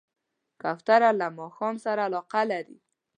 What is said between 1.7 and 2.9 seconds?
سره علاقه لري.